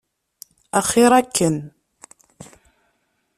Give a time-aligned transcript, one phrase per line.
[0.79, 1.55] Axir akken.